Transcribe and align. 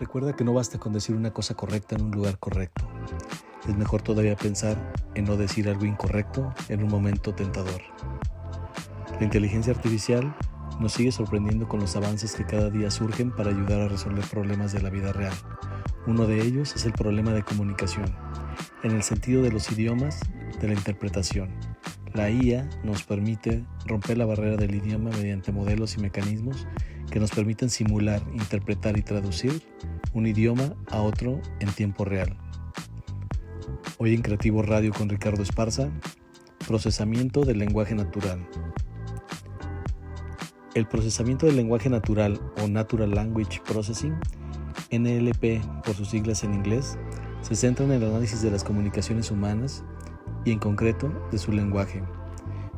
Recuerda 0.00 0.34
que 0.34 0.42
no 0.42 0.52
basta 0.52 0.78
con 0.78 0.92
decir 0.92 1.14
una 1.14 1.32
cosa 1.32 1.54
correcta 1.54 1.94
en 1.94 2.02
un 2.02 2.10
lugar 2.10 2.38
correcto. 2.38 2.88
Es 3.68 3.76
mejor 3.76 4.02
todavía 4.02 4.34
pensar 4.34 4.92
en 5.14 5.24
no 5.24 5.36
decir 5.36 5.68
algo 5.68 5.84
incorrecto 5.84 6.52
en 6.68 6.82
un 6.82 6.90
momento 6.90 7.32
tentador. 7.32 7.80
La 9.18 9.24
inteligencia 9.24 9.72
artificial 9.72 10.34
nos 10.80 10.92
sigue 10.92 11.12
sorprendiendo 11.12 11.68
con 11.68 11.78
los 11.78 11.94
avances 11.94 12.34
que 12.34 12.44
cada 12.44 12.70
día 12.70 12.90
surgen 12.90 13.30
para 13.30 13.50
ayudar 13.50 13.82
a 13.82 13.88
resolver 13.88 14.24
problemas 14.24 14.72
de 14.72 14.82
la 14.82 14.90
vida 14.90 15.12
real. 15.12 15.34
Uno 16.08 16.26
de 16.26 16.42
ellos 16.42 16.74
es 16.74 16.84
el 16.84 16.92
problema 16.92 17.32
de 17.32 17.44
comunicación, 17.44 18.16
en 18.82 18.90
el 18.90 19.04
sentido 19.04 19.42
de 19.42 19.52
los 19.52 19.70
idiomas, 19.70 20.20
de 20.60 20.68
la 20.68 20.74
interpretación. 20.74 21.50
La 22.12 22.30
IA 22.30 22.68
nos 22.82 23.04
permite 23.04 23.64
romper 23.86 24.18
la 24.18 24.26
barrera 24.26 24.56
del 24.56 24.74
idioma 24.74 25.10
mediante 25.10 25.52
modelos 25.52 25.96
y 25.96 26.00
mecanismos 26.00 26.66
que 27.14 27.20
nos 27.20 27.30
permiten 27.30 27.70
simular, 27.70 28.20
interpretar 28.32 28.98
y 28.98 29.02
traducir 29.02 29.62
un 30.14 30.26
idioma 30.26 30.74
a 30.90 31.00
otro 31.00 31.40
en 31.60 31.70
tiempo 31.70 32.04
real. 32.04 32.36
Hoy 33.98 34.14
en 34.14 34.22
Creativo 34.22 34.62
Radio 34.62 34.92
con 34.92 35.08
Ricardo 35.08 35.40
Esparza, 35.40 35.92
procesamiento 36.66 37.44
del 37.44 37.60
lenguaje 37.60 37.94
natural. 37.94 38.44
El 40.74 40.88
procesamiento 40.88 41.46
del 41.46 41.54
lenguaje 41.54 41.88
natural 41.88 42.40
o 42.60 42.66
Natural 42.66 43.12
Language 43.12 43.60
Processing, 43.64 44.16
NLP 44.90 45.64
por 45.84 45.94
sus 45.94 46.10
siglas 46.10 46.42
en 46.42 46.52
inglés, 46.52 46.98
se 47.42 47.54
centra 47.54 47.84
en 47.84 47.92
el 47.92 48.02
análisis 48.02 48.42
de 48.42 48.50
las 48.50 48.64
comunicaciones 48.64 49.30
humanas 49.30 49.84
y 50.44 50.50
en 50.50 50.58
concreto 50.58 51.12
de 51.30 51.38
su 51.38 51.52
lenguaje. 51.52 52.02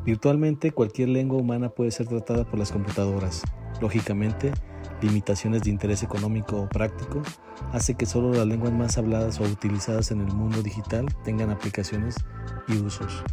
Virtualmente 0.07 0.71
cualquier 0.71 1.09
lengua 1.09 1.37
humana 1.37 1.69
puede 1.69 1.91
ser 1.91 2.07
tratada 2.07 2.45
por 2.45 2.61
las 2.61 2.71
computadoras. 2.71 3.43
Lógicamente, 3.81 4.53
limitaciones 5.03 5.65
de 5.65 5.71
interés 5.71 6.05
económico 6.05 6.63
o 6.63 6.69
práctico 6.69 7.23
hace 7.73 7.97
que 7.97 8.07
solo 8.07 8.31
las 8.31 8.47
lenguas 8.47 8.73
más 8.73 8.99
habladas 8.99 9.41
o 9.41 9.43
utilizadas 9.43 10.13
en 10.13 10.21
el 10.21 10.33
mundo 10.33 10.63
digital 10.63 11.07
tengan 11.25 11.51
aplicaciones 11.51 12.15
y 12.69 12.77
usos. 12.77 13.25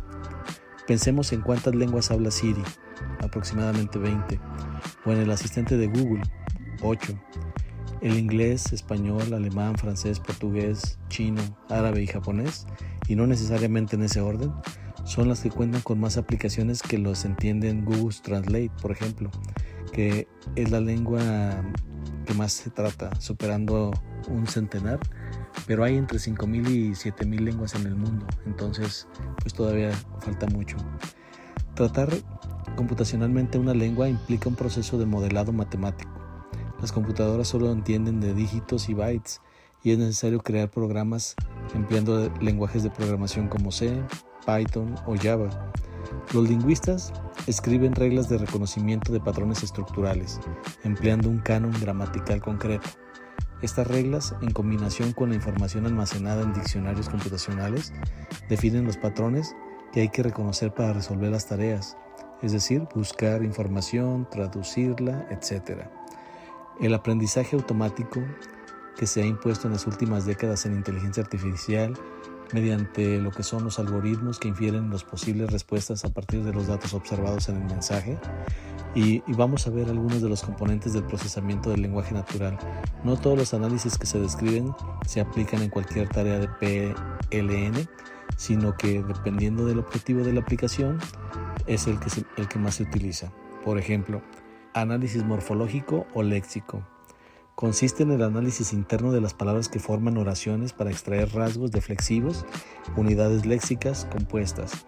Pensemos 0.87 1.31
en 1.31 1.41
cuántas 1.41 1.75
lenguas 1.75 2.09
habla 2.09 2.31
Siri, 2.31 2.63
aproximadamente 3.21 3.99
20, 3.99 4.39
o 5.05 5.11
en 5.11 5.19
el 5.19 5.29
asistente 5.29 5.77
de 5.77 5.87
Google, 5.87 6.23
8. 6.81 7.13
El 8.01 8.17
inglés, 8.17 8.73
español, 8.73 9.31
alemán, 9.31 9.77
francés, 9.77 10.19
portugués, 10.19 10.97
chino, 11.07 11.41
árabe 11.69 12.01
y 12.01 12.07
japonés, 12.07 12.65
y 13.07 13.15
no 13.15 13.27
necesariamente 13.27 13.95
en 13.95 14.03
ese 14.03 14.19
orden, 14.19 14.51
son 15.03 15.27
las 15.27 15.41
que 15.41 15.49
cuentan 15.49 15.81
con 15.81 15.99
más 15.99 16.17
aplicaciones 16.17 16.81
que 16.81 16.97
los 16.97 17.25
entienden 17.25 17.85
Google 17.85 18.15
Translate, 18.21 18.71
por 18.81 18.91
ejemplo, 18.91 19.29
que 19.91 20.27
es 20.55 20.71
la 20.71 20.79
lengua 20.79 21.21
que 22.25 22.33
más 22.33 22.53
se 22.53 22.69
trata, 22.69 23.13
superando 23.19 23.91
un 24.29 24.47
centenar, 24.47 24.99
pero 25.67 25.83
hay 25.83 25.97
entre 25.97 26.17
5.000 26.17 26.69
y 26.69 26.91
7.000 26.91 27.39
lenguas 27.39 27.75
en 27.75 27.85
el 27.85 27.95
mundo, 27.95 28.25
entonces 28.45 29.07
pues 29.41 29.53
todavía 29.53 29.91
falta 30.19 30.47
mucho. 30.47 30.77
Tratar 31.75 32.09
computacionalmente 32.75 33.57
una 33.57 33.73
lengua 33.73 34.09
implica 34.09 34.49
un 34.49 34.55
proceso 34.55 34.97
de 34.97 35.05
modelado 35.05 35.51
matemático. 35.51 36.11
Las 36.79 36.91
computadoras 36.91 37.47
solo 37.47 37.71
entienden 37.71 38.19
de 38.19 38.33
dígitos 38.33 38.89
y 38.89 38.93
bytes 38.93 39.41
y 39.83 39.91
es 39.91 39.99
necesario 39.99 40.39
crear 40.39 40.69
programas 40.69 41.35
empleando 41.75 42.31
lenguajes 42.41 42.83
de 42.83 42.89
programación 42.89 43.47
como 43.47 43.71
C, 43.71 44.01
Python 44.45 44.95
o 45.05 45.15
Java. 45.15 45.49
Los 46.33 46.49
lingüistas 46.49 47.13
escriben 47.47 47.93
reglas 47.93 48.29
de 48.29 48.37
reconocimiento 48.37 49.11
de 49.11 49.19
patrones 49.19 49.63
estructurales, 49.63 50.39
empleando 50.83 51.29
un 51.29 51.39
canon 51.39 51.73
gramatical 51.81 52.41
concreto. 52.41 52.89
Estas 53.61 53.87
reglas, 53.87 54.35
en 54.41 54.51
combinación 54.51 55.13
con 55.13 55.29
la 55.29 55.35
información 55.35 55.85
almacenada 55.85 56.43
en 56.43 56.53
diccionarios 56.53 57.07
computacionales, 57.07 57.93
definen 58.49 58.85
los 58.85 58.97
patrones 58.97 59.55
que 59.93 60.01
hay 60.01 60.09
que 60.09 60.23
reconocer 60.23 60.73
para 60.73 60.93
resolver 60.93 61.31
las 61.31 61.47
tareas, 61.47 61.97
es 62.41 62.51
decir, 62.51 62.87
buscar 62.93 63.43
información, 63.43 64.27
traducirla, 64.29 65.27
etc. 65.29 65.87
El 66.81 66.93
aprendizaje 66.93 67.55
automático 67.55 68.21
que 68.97 69.07
se 69.07 69.21
ha 69.21 69.25
impuesto 69.25 69.67
en 69.67 69.73
las 69.73 69.87
últimas 69.87 70.25
décadas 70.25 70.65
en 70.65 70.73
inteligencia 70.73 71.23
artificial 71.23 71.93
mediante 72.53 73.19
lo 73.19 73.31
que 73.31 73.43
son 73.43 73.63
los 73.63 73.79
algoritmos 73.79 74.39
que 74.39 74.47
infieren 74.47 74.89
las 74.91 75.03
posibles 75.03 75.51
respuestas 75.51 76.05
a 76.05 76.13
partir 76.13 76.43
de 76.43 76.53
los 76.53 76.67
datos 76.67 76.93
observados 76.93 77.49
en 77.49 77.57
el 77.57 77.65
mensaje. 77.65 78.17
Y, 78.95 79.23
vamos 79.33 79.65
a 79.65 79.71
ver 79.71 79.89
algunos 79.89 80.21
de 80.21 80.29
los 80.29 80.43
componentes 80.43 80.93
del 80.93 81.03
procesamiento 81.03 81.71
del 81.71 81.81
lenguaje 81.81 82.13
natural. 82.13 82.59
No 83.03 83.17
todos 83.17 83.37
los 83.37 83.53
análisis 83.55 83.97
que 83.97 84.05
se 84.05 84.19
describen 84.19 84.71
se 85.07 85.19
aplican 85.19 85.63
en 85.63 85.69
cualquier 85.69 86.09
tarea 86.09 86.37
de 86.37 86.93
PLN, 87.31 87.87
sino 88.37 88.77
que 88.77 89.01
dependiendo 89.01 89.65
del 89.65 89.79
objetivo 89.79 90.23
de 90.23 90.33
la 90.33 90.41
aplicación 90.41 90.99
es 91.65 91.87
el 91.87 91.99
que, 91.99 92.23
el 92.37 92.47
que 92.47 92.59
más 92.59 92.75
se 92.75 92.83
utiliza. 92.83 93.31
Por 93.65 93.79
ejemplo, 93.79 94.21
análisis 94.75 95.23
morfológico 95.23 96.05
o 96.13 96.21
léxico 96.21 96.85
consiste 97.55 98.03
en 98.03 98.11
el 98.11 98.23
análisis 98.23 98.73
interno 98.73 99.11
de 99.11 99.21
las 99.21 99.33
palabras 99.33 99.69
que 99.69 99.79
forman 99.79 100.17
oraciones 100.17 100.73
para 100.73 100.91
extraer 100.91 101.33
rasgos 101.33 101.71
de 101.71 101.81
flexivos, 101.81 102.45
unidades 102.95 103.45
léxicas 103.45 104.07
compuestas. 104.11 104.85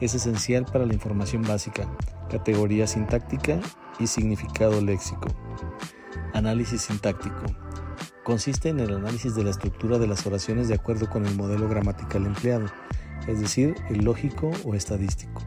Es 0.00 0.14
esencial 0.14 0.64
para 0.64 0.86
la 0.86 0.94
información 0.94 1.42
básica, 1.42 1.88
categoría 2.30 2.86
sintáctica 2.86 3.60
y 3.98 4.06
significado 4.06 4.80
léxico. 4.80 5.28
Análisis 6.32 6.82
sintáctico. 6.82 7.42
Consiste 8.24 8.68
en 8.68 8.80
el 8.80 8.94
análisis 8.94 9.34
de 9.34 9.44
la 9.44 9.50
estructura 9.50 9.98
de 9.98 10.06
las 10.06 10.26
oraciones 10.26 10.68
de 10.68 10.74
acuerdo 10.74 11.08
con 11.08 11.26
el 11.26 11.34
modelo 11.34 11.68
gramatical 11.68 12.26
empleado, 12.26 12.66
es 13.26 13.40
decir, 13.40 13.74
el 13.88 14.04
lógico 14.04 14.50
o 14.64 14.74
estadístico. 14.74 15.42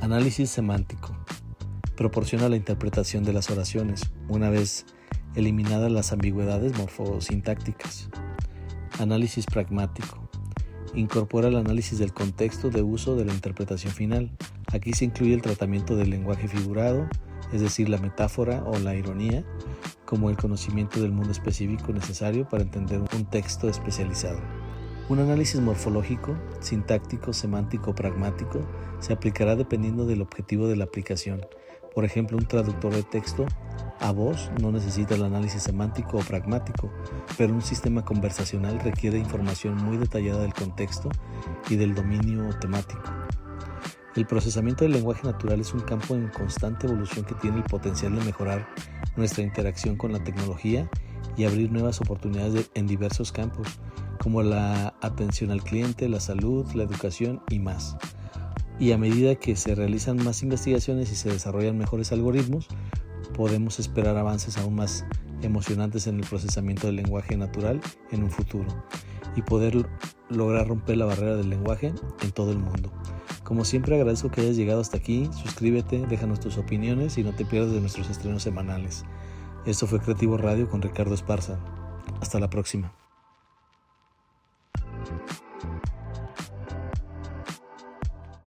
Análisis 0.00 0.50
semántico. 0.50 1.16
Proporciona 1.96 2.48
la 2.48 2.56
interpretación 2.56 3.24
de 3.24 3.32
las 3.32 3.50
oraciones, 3.50 4.10
una 4.28 4.50
vez 4.50 4.86
eliminadas 5.36 5.92
las 5.92 6.12
ambigüedades 6.12 6.76
morfosintácticas. 6.78 8.08
Análisis 8.98 9.46
pragmático. 9.46 10.28
Incorpora 10.94 11.48
el 11.48 11.56
análisis 11.56 11.98
del 11.98 12.14
contexto 12.14 12.70
de 12.70 12.82
uso 12.82 13.16
de 13.16 13.26
la 13.26 13.34
interpretación 13.34 13.92
final. 13.92 14.30
Aquí 14.72 14.94
se 14.94 15.04
incluye 15.04 15.34
el 15.34 15.42
tratamiento 15.42 15.94
del 15.94 16.08
lenguaje 16.08 16.48
figurado, 16.48 17.06
es 17.52 17.60
decir, 17.60 17.90
la 17.90 17.98
metáfora 17.98 18.64
o 18.64 18.78
la 18.78 18.94
ironía, 18.96 19.44
como 20.06 20.30
el 20.30 20.36
conocimiento 20.36 21.00
del 21.00 21.12
mundo 21.12 21.32
específico 21.32 21.92
necesario 21.92 22.48
para 22.48 22.62
entender 22.62 23.02
un 23.14 23.26
texto 23.26 23.68
especializado. 23.68 24.40
Un 25.08 25.20
análisis 25.20 25.60
morfológico, 25.60 26.36
sintáctico, 26.60 27.32
semántico 27.32 27.94
pragmático 27.94 28.66
se 28.98 29.12
aplicará 29.12 29.54
dependiendo 29.54 30.06
del 30.06 30.22
objetivo 30.22 30.66
de 30.66 30.76
la 30.76 30.84
aplicación. 30.84 31.42
Por 31.96 32.04
ejemplo, 32.04 32.36
un 32.36 32.44
traductor 32.44 32.94
de 32.94 33.02
texto 33.04 33.46
a 34.00 34.12
voz 34.12 34.50
no 34.60 34.70
necesita 34.70 35.14
el 35.14 35.24
análisis 35.24 35.62
semántico 35.62 36.18
o 36.18 36.20
pragmático, 36.20 36.92
pero 37.38 37.54
un 37.54 37.62
sistema 37.62 38.04
conversacional 38.04 38.78
requiere 38.80 39.16
información 39.16 39.76
muy 39.82 39.96
detallada 39.96 40.42
del 40.42 40.52
contexto 40.52 41.08
y 41.70 41.76
del 41.76 41.94
dominio 41.94 42.50
temático. 42.58 43.00
El 44.14 44.26
procesamiento 44.26 44.84
del 44.84 44.92
lenguaje 44.92 45.26
natural 45.26 45.58
es 45.58 45.72
un 45.72 45.80
campo 45.80 46.14
en 46.14 46.28
constante 46.28 46.86
evolución 46.86 47.24
que 47.24 47.34
tiene 47.36 47.56
el 47.56 47.64
potencial 47.64 48.14
de 48.14 48.26
mejorar 48.26 48.68
nuestra 49.16 49.42
interacción 49.42 49.96
con 49.96 50.12
la 50.12 50.22
tecnología 50.22 50.90
y 51.38 51.46
abrir 51.46 51.72
nuevas 51.72 52.02
oportunidades 52.02 52.70
en 52.74 52.86
diversos 52.86 53.32
campos, 53.32 53.68
como 54.18 54.42
la 54.42 54.94
atención 55.00 55.50
al 55.50 55.62
cliente, 55.62 56.10
la 56.10 56.20
salud, 56.20 56.70
la 56.74 56.82
educación 56.82 57.40
y 57.48 57.58
más. 57.58 57.96
Y 58.78 58.92
a 58.92 58.98
medida 58.98 59.34
que 59.36 59.56
se 59.56 59.74
realizan 59.74 60.22
más 60.22 60.42
investigaciones 60.42 61.10
y 61.10 61.16
se 61.16 61.30
desarrollan 61.30 61.78
mejores 61.78 62.12
algoritmos, 62.12 62.68
podemos 63.34 63.80
esperar 63.80 64.16
avances 64.16 64.58
aún 64.58 64.74
más 64.74 65.04
emocionantes 65.42 66.06
en 66.06 66.16
el 66.16 66.26
procesamiento 66.26 66.86
del 66.86 66.96
lenguaje 66.96 67.36
natural 67.36 67.80
en 68.10 68.24
un 68.24 68.30
futuro 68.30 68.66
y 69.34 69.42
poder 69.42 69.86
lograr 70.28 70.68
romper 70.68 70.96
la 70.96 71.04
barrera 71.04 71.36
del 71.36 71.50
lenguaje 71.50 71.92
en 72.22 72.30
todo 72.32 72.52
el 72.52 72.58
mundo. 72.58 72.90
Como 73.44 73.64
siempre 73.64 73.94
agradezco 73.94 74.30
que 74.30 74.40
hayas 74.40 74.56
llegado 74.56 74.80
hasta 74.80 74.96
aquí, 74.96 75.30
suscríbete, 75.42 76.04
déjanos 76.06 76.40
tus 76.40 76.58
opiniones 76.58 77.16
y 77.16 77.22
no 77.22 77.32
te 77.32 77.44
pierdas 77.44 77.72
de 77.72 77.80
nuestros 77.80 78.10
estrenos 78.10 78.42
semanales. 78.42 79.04
Esto 79.66 79.86
fue 79.86 80.00
Creativo 80.00 80.36
Radio 80.36 80.68
con 80.68 80.82
Ricardo 80.82 81.14
Esparza. 81.14 81.58
Hasta 82.20 82.40
la 82.40 82.50
próxima. 82.50 82.92